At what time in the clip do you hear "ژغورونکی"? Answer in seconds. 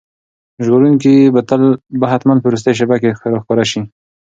0.65-1.13